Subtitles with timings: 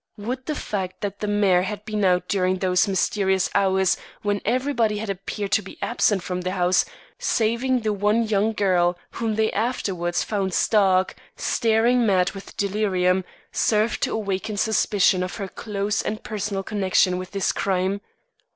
[0.17, 4.97] Would the fact that the mare had been out during those mysterious hours when everybody
[4.97, 6.85] had appeared to be absent from the house,
[7.19, 13.99] saving the one young girl whom they afterwards found stark, staring mad with delirium, serve
[13.99, 18.01] to awaken suspicion of her close and personal connection with this crime?